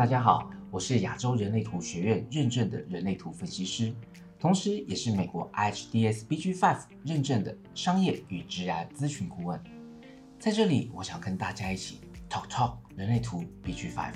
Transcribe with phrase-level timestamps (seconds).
[0.00, 3.94] 大家好，我是亚洲人类图学院认证的人类图分析师，
[4.38, 9.62] 同时也是美国 IHDS BG5 认证的商业与职业咨询顾问。
[10.38, 12.00] 在这里，我想跟大家一起
[12.30, 14.14] talk talk 人类图 BG5。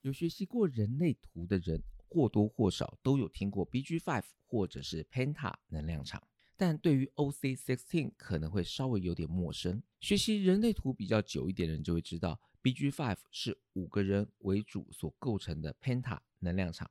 [0.00, 6.20] 有学习过人类图的人，或多或少都有听过 BG5 或者是 Penta 能量场。
[6.62, 9.82] 但对于 OC sixteen 可能会稍微有点陌生。
[9.98, 16.88] 学习人类图比较久一点的人就会知道，BG five 是五个人为主所构成的 Penta 能量场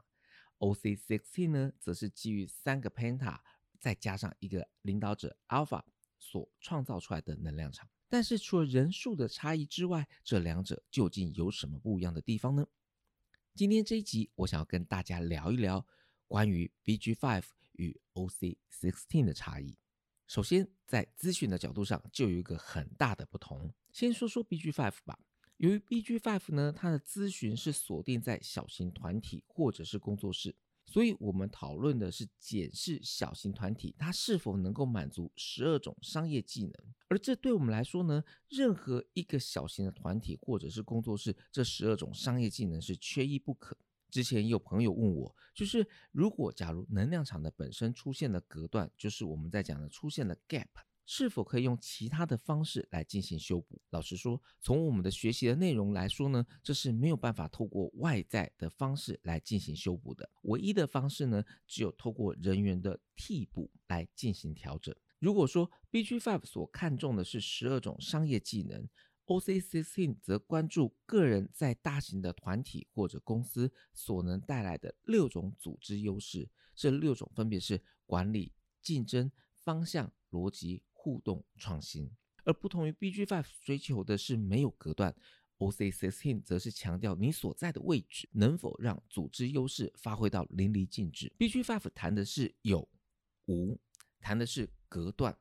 [0.58, 3.40] ，OC sixteen 呢，则是基于三个 Penta
[3.80, 5.82] 再加上一个领导者 Alpha
[6.20, 7.88] 所创造出来的能量场。
[8.10, 12.68] 但是除了人数的差异之外，这两者究竟有什么不一样的地方呢？
[13.56, 15.88] 今天这一集，我想要跟大家聊一聊
[16.28, 17.46] 关于 BG five。
[17.82, 19.76] 与 OC sixteen 的差异，
[20.28, 23.74] 首先在咨询的角度上就有一个很大的不同。
[23.92, 25.18] 先说说 BG five 吧。
[25.58, 36.74] 由于 BG five 呢，它的咨询是锁定在小型团体或者是工作室，所以我们讨论的是检视小型团体它是否能够满足十二种商业技能。
[37.08, 43.76] 而这对我们来说呢，任何一个小型的团体或者是工作室，这十二种商业技能是缺一不可。
[44.12, 50.68] 之前有朋友问我，就是如果假如能量场的本身出现了隔断，就是我们在讲的出现了 gap，
[51.06, 53.82] 是否可以用其他的方式来进行修补？
[53.90, 60.30] 老实说，从我们的学习的内容来说呢，这是没有办法透过外在的方式来进行修补的。
[60.44, 64.94] 唯一的方式呢，只有透过人员的替补来进行调整。
[65.20, 68.88] 如果说 BG Five 所看重的是十二种商业技能。
[69.32, 82.12] OC sixteen 则关注个人在大型的团体或者公司所能带来的六种组织优势，这六种分别是管理、竞争、方向、逻辑、互动、创新。
[82.44, 85.16] 而不同于 BG five 追求的是没有隔断
[85.60, 91.32] ，OC sixteen 则是强调你所在的位置能否让组织优势发挥到淋漓尽致。
[91.40, 92.86] BG five 谈的是有
[93.46, 93.80] 无，
[94.20, 95.38] 谈的是隔断，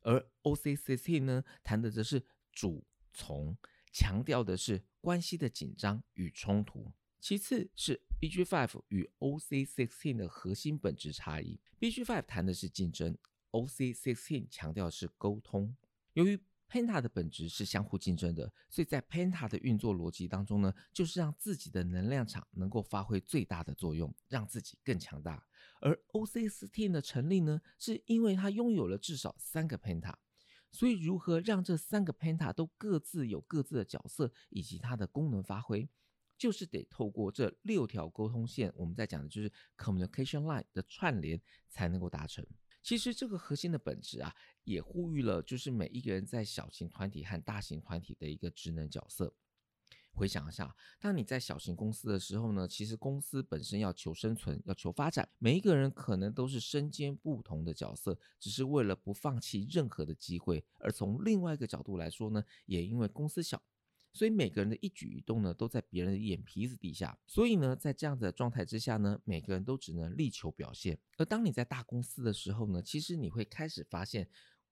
[0.00, 2.84] 而 OC sixteen 呢，谈的则是主。
[3.18, 3.58] 从
[3.92, 11.58] 强调的是关系的紧张与冲突，其次是 BG Five 与 OC Sixteen 的核心本质差异。
[11.80, 13.18] BG Five 谈的是竞争
[13.50, 15.76] ，OC Sixteen 强调是沟通。
[16.12, 16.38] 由于
[16.70, 25.44] Penta 的本质是相互竞争的，所以在 Penta 的运作逻辑当中呢，就是让自己的能量场能够发挥最大的作用，让自己更强大。
[25.80, 30.14] 而 OC Sixteen 的成立呢，是因为它拥有了至少三个 Penta。
[30.70, 35.88] 所以，如何让这三个 Penta 都各自有各自的角色以及它的功能发挥，
[36.36, 42.46] 就是得透过这六条沟通线，我们在讲的就是 communication line 的串联才能够达成。
[42.82, 44.34] 其实，这个核心的本质啊，
[44.64, 49.34] 也呼吁了就是每一个人在小型团体和大型团体的一个职能角色。
[50.18, 60.64] 回想一下，当你在小型公司的时候呢，其实公司本身要求生存，要求发展，每一个人可能都是身兼不同的角色，只是为了不放弃任何的机会。
[60.80, 63.62] 而从另外一个角度来说呢，也因为公司小，
[64.12, 67.16] 所以每个人的一举一动呢，都在别人的眼皮子底下。
[67.24, 70.98] 所以呢，在这样的状态之下呢，每个人都只能力求表现。
[71.16, 74.28] 而当你在大公司的时候呢，其实你会开始发现，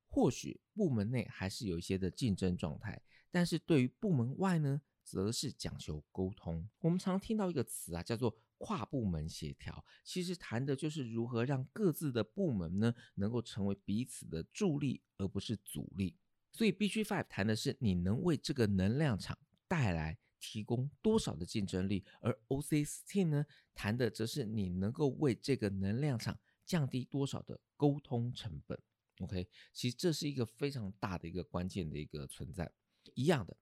[0.08, 4.82] 或许部门内还是有一些的竞争状态，但是对于部门外呢？
[5.06, 6.68] 则是讲求沟通。
[6.80, 16.16] 我们常听到一个词啊，叫做跨部门协调，其实谈的就是如何让各自的部门呢，能够成为彼此的助力，而不是阻力。
[16.50, 28.76] 所以 BG Five 谈的是你能为这个能量场带来提供多少的竞争力，而 OC Team 呢，谈的则是你能够为这个能量场降低多少的沟通成本。
[29.20, 32.70] OK，其实这是一个非常大的一个关键的一个存在，
[33.14, 33.56] 一样的。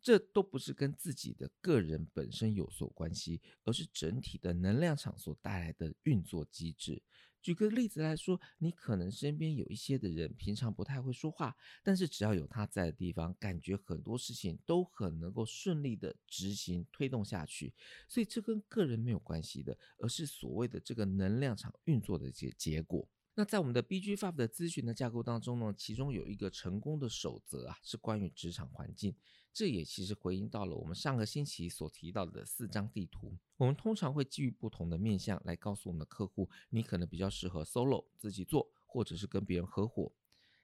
[0.00, 7.02] 这都不是跟自己的个人本身有所关系，而是整体的能量场所带来的运作机制。
[7.42, 17.72] 举个例子来说，你可能身边有一些的人平常不太会说话，但是只要有他在的地方，感觉很多事情都很能够顺利的执行推动下去。
[18.06, 23.08] 所以这跟个人没有关系的，而是所谓的这个能量场运作的结结果。
[23.34, 29.16] 那在我们的 BG Five 的咨询的架构当中呢，其中有一个成功的守则啊，是关于职场环境。
[29.52, 33.36] 这也其实回应到了我们上个星期所提到的四张地图。
[33.56, 40.12] 我们通常会基于不同的面向来告诉我们的客户，你可能比较适合 solo 自己做，或者是跟别人合伙，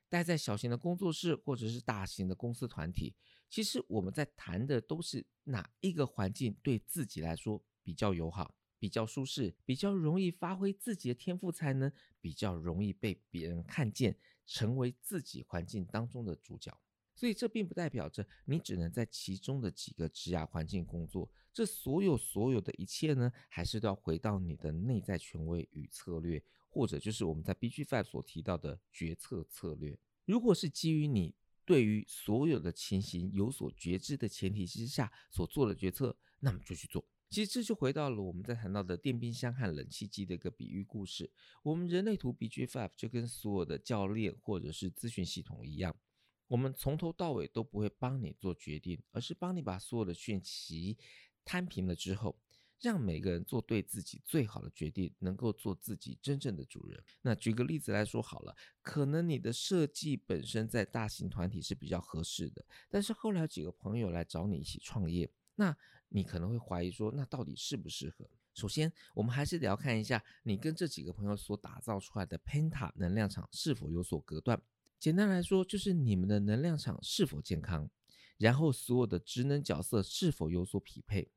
[0.08, 3.14] 待在小型的工作室或者是大型的公司团体。
[3.50, 14.16] 其实我们在谈的都是哪一个环境对自己来说比较友好、比较舒适、比较容易发挥自己的天赋才能、比较容易被别人看见，
[14.46, 16.76] 成为自己环境当中的主角。
[17.16, 21.28] 所以这并不代表着你只能在其中的几个职涯环境工作。
[21.52, 29.98] 这所有所有的一切呢，还是都要回到你的内在权威与策略，或者就是我们在 BG Five 所提到的决策策略。
[30.26, 31.34] 如果是基于你
[31.64, 37.02] 对于所有的情形有所觉知的前提之下所做的决策，那么就去做。
[37.28, 41.28] 其实这就回到了我们在谈到的电冰箱和冷气机的一个比喻故事。
[41.62, 45.96] 我们人类图 BG Five 就跟所有的教练或者是咨询系统一样，
[46.48, 50.96] 我们从头到尾都不会帮你做决定，而是帮你把所有的讯息
[51.44, 52.38] 摊平了之后，
[52.80, 57.02] 让每个人做对自己最好的决定，能够做自己真正的主人。
[57.22, 65.30] 那举个例子来说好了，可能你的设计本身在大型团体是比较合适的，但是后来有几个朋友来找你一起创业。
[65.56, 65.76] 那
[66.10, 68.28] 你可能会怀疑说，那到底适不适合？
[68.54, 74.62] 首先，我们还是得要看一下你跟这几个朋友所打造出来的 Penta 能量场是否有所隔断。
[74.98, 77.88] 简单来说，就是你们的能量场是否健康，
[78.38, 81.30] 然后所有的职能角色是否有所匹配，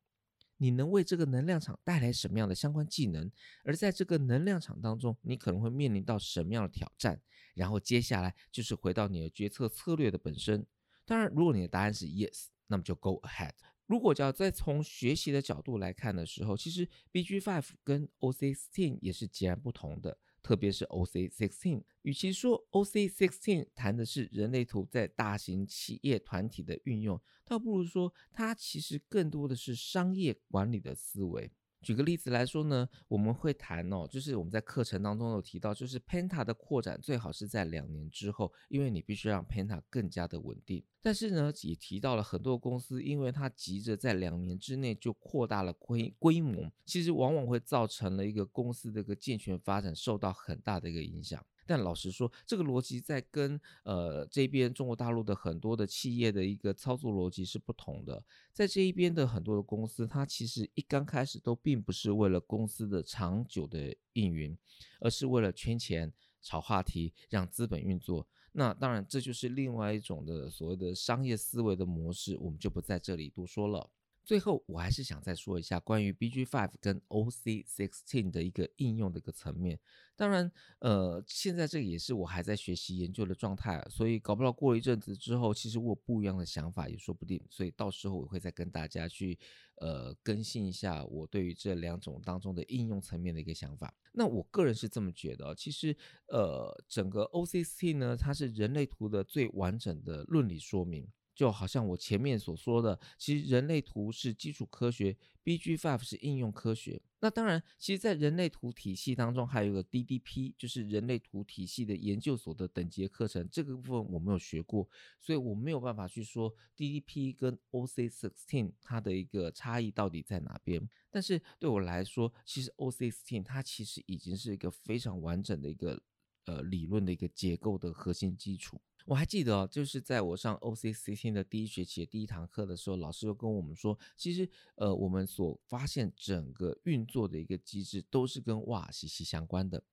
[0.57, 3.31] 你能为这个能量场带来什么样的相关技能？
[3.63, 7.21] 而在这个能量场当中，你可能会面临到什么样的挑战？
[7.53, 10.65] 然后接下来就是回到你的决策策略的本身。
[11.05, 13.53] 当然，如果你的答案是 Yes，那么就 Go ahead。
[13.87, 21.83] 如果要再从学习的角度来看的时候，其实 BG Five 跟 OC Sixteen 也是截然不同的，特别是 OC Sixteen。
[22.03, 31.51] 与其说 OC Sixteen 谈的是人类图在大型企业团体的运用，倒不如说它其实更多的是商业管理的思维。
[31.81, 40.83] 举个例子来说呢，我们会谈哦，就是我们在课程当中有提到，就是 Penta 的扩展最好是在两年之后，因为你必须让 Penta 更加的稳定。
[41.01, 51.43] 但是呢，也提到了很多公司，因为它急着在两年之内就扩大了规规模，其实往往会造成了一个公司的一个健全发展受到很大的一个影响。
[51.69, 58.25] 但老实说，这个逻辑在跟呃这边中国大陆的很多的企业的一个操作逻辑是不同的。
[58.51, 64.57] 在这一边的很多的公司，它其实一刚开始都并不是为了公司的长久的运营，
[64.99, 66.11] 而是为了圈钱、
[66.41, 68.27] 炒话题、让资本运作。
[68.53, 73.87] 那当然，这就是另外一种的所谓的商业思维的模式，我们就不在这里多说了。
[74.23, 79.79] 最后，我还是想再说一下关于 BG Five 跟 OC Sixteen 的一个应用的一个层面。
[80.15, 87.41] 当然，呃，现在这个也是我还在学习研究的状态，所以搞不到过一阵子之后，其实我有不一样的想法也说不定。
[87.49, 89.39] 所以到时候我会再跟大家去
[89.77, 93.95] 呃更新一下我对于这两种当中的应用层面的一个想法。
[94.11, 95.95] 那我个人是这么觉得，其实
[96.27, 101.07] 呃，整个 OC Sixteen 呢，它是人类图的最完整的论理说明。
[101.39, 105.15] 就好像我前面所说的，其实人类图是基础科学
[105.45, 107.01] ，BG Five 是应用科学。
[107.21, 113.47] 那当然，其实，在人类图体系当中，还有一个 DDP，就是人类图体系的研究所的等级课程。
[113.49, 114.85] 这个部分我没有学过，
[115.17, 120.89] 所以我没有办法去说 DDP 跟 OC Sixteen 它的一个差异到底在哪边。
[121.09, 126.01] 但是对我来说，其实 OC Sixteen 它其实已经是一个非常完整的一个
[126.43, 128.81] 呃理论的一个结构的核心基础。
[129.09, 139.83] 我还记得哦，就是在我上 OCC 的第一学期的第一堂课的时候，老师就跟我们说，其实呃，我们所发现整个运作的一个机制都是跟瓦息息相关的，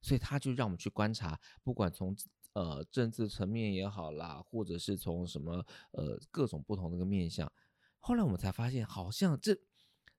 [0.00, 2.16] 所以他就让我们去观察，不管从
[2.54, 7.52] 呃政治层面也好啦，或者是从什么呃各种不同的一个面向，
[7.98, 9.54] 后来我们才发现，好像这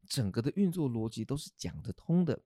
[0.07, 2.39] 整个的运作逻辑都是讲得通的。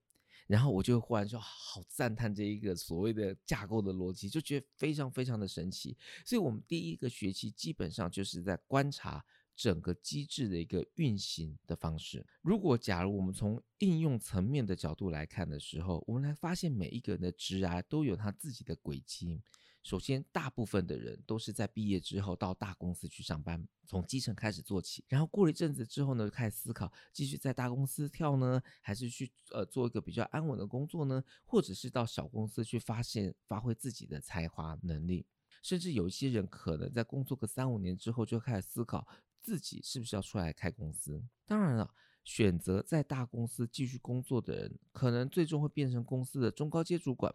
[0.46, 5.96] 然后我就忽然就好赞叹这一个所谓的架构的逻辑，就觉得非常非常的神奇。
[6.24, 12.24] 所以，我们第一个学期基本上就是在观察整个机制的一个运行的方式。
[12.42, 19.42] 如果假如我们从应用层面的角度来看的时候，我们来发现每一个人的职涯都有他自己的轨迹。
[19.82, 35.24] 首先，大部分的人都是在毕业之后到大公司去上班，从基层开始做起，然后过了一阵子之后呢，开始思考继续在大公司跳呢，还是去呃做一个比较安稳的工作呢，或者是到小公司去发现发挥自己的才华能力，
[35.62, 39.06] 甚至有一些人可能在工作个三五年之后就开始思考
[39.40, 41.24] 自己是不是要出来开公司。
[41.46, 41.94] 当然了，
[42.24, 47.34] 选择在大公司继续工作的人，可能最终会变成公司的中高阶主管。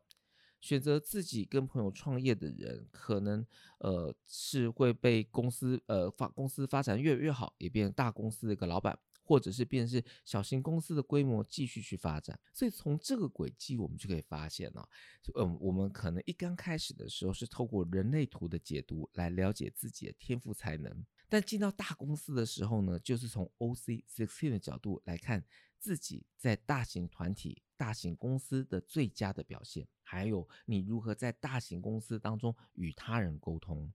[0.64, 3.46] 选择自己跟朋友创业的人，可能
[3.80, 12.40] 呃是会被公司呃发公司发展越来越好，也变成大公司的一个老板，或者是变成是小型公司的规模继续去发展。
[12.54, 14.88] 所以从这个轨迹，我们就可以发现呢，
[15.36, 25.44] 嗯，我们可能一刚开始的时候是透过人类图的解读来了解自己的天赋才能，但进到大公司的时候呢，就是从 OC sixteen 的角度来看
[25.84, 29.86] 自己在大型团体、大型公司的最佳的表现。
[30.02, 33.92] 还有你如何在大型公司当中与他人沟通？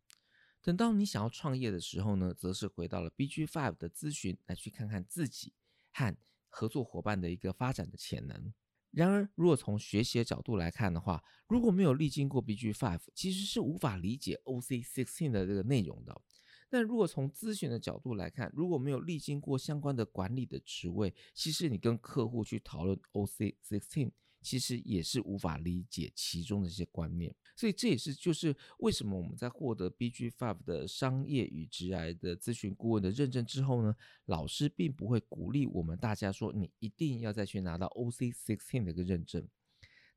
[0.61, 5.54] 等到你想要创业的时候呢，则是回到了 BG Five 的咨询，来去看看自己
[5.90, 6.14] 和
[6.50, 8.52] 合作伙伴的一个发展的潜能。
[8.90, 16.21] 然而，如果从学习的角度来看的话，如果没有历经过 BG Five，其实是无法理解 OC Sixteen 的这个内容的。
[16.70, 24.10] 但如果从咨询的角度来看，如果没有历经过相关的管理的职位，其实你跟客户去讨论 OC Sixteen。
[24.40, 33.96] 其实也是无法理解其中的一些观念，所以这也是就是为什么我们在获得 BG Five 的商业与职癌的咨询顾问的认证之后呢，
[34.26, 39.44] 老师并不会鼓励我们大家说你一定要再去拿到 OC Sixteen 的一个认证，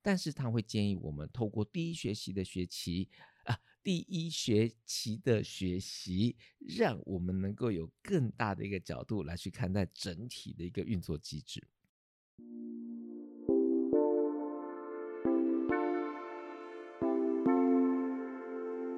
[0.03, 3.09] 但是他会建议我们透过第一学期的学期
[3.45, 11.61] 啊，第一学期的学习，让我们能够有更大的一个角度来去看待整体的一个运作机制。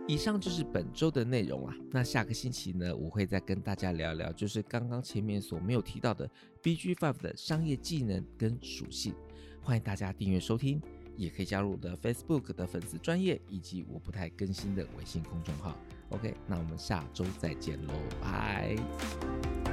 [0.05, 1.73] 以上就是本周的内容啊。
[1.89, 6.29] 那下个星期呢，我会再跟大家聊聊，就是刚刚前面所没有提到的
[6.61, 9.15] BG Five 的商业技能跟属性。
[9.61, 10.79] 欢迎大家订阅收听，
[11.15, 15.77] 也可以加入我的 Facebook 的粉丝专业以及我不太更新的微信公众号。
[16.09, 19.72] OK，那我们下周再见喽，拜。